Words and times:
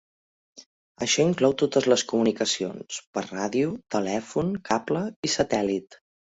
Això 1.05 1.25
inclou 1.31 1.53
totes 1.63 1.89
les 1.93 2.05
comunicacions 2.13 2.99
per 3.19 3.25
ràdio, 3.29 3.77
telèfon, 3.99 4.53
cable 4.73 5.07
i 5.31 5.35
satèl·lit. 5.39 6.03